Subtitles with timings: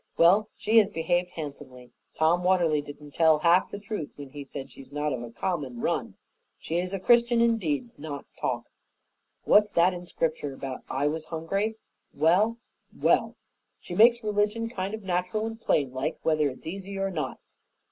[0.17, 1.91] Well, she has behaved handsomely.
[2.17, 5.29] Tom Watterly didn't tell half the truth when he said she was not of the
[5.29, 6.15] common run.
[6.57, 8.63] She's a Christian in deeds, not talk.
[9.43, 11.75] What's that in Scripture about 'I was hungry'?
[12.15, 12.57] Well,
[12.99, 13.35] well!
[13.79, 17.39] She makes religion kind of natural and plain like, whether it's easy or not.